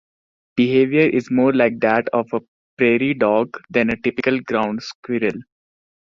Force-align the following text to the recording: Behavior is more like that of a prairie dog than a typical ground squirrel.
Behavior 0.55 1.07
is 1.07 1.29
more 1.29 1.53
like 1.53 1.79
that 1.81 2.09
of 2.11 2.27
a 2.33 2.39
prairie 2.75 3.13
dog 3.13 3.55
than 3.69 3.91
a 3.91 3.97
typical 4.01 4.39
ground 4.39 4.81
squirrel. 4.81 5.37